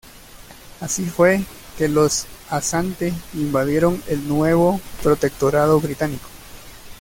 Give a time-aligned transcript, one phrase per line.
[0.79, 1.43] Así fue
[1.77, 6.27] que los asante invadieron el nuevo protectorado británico.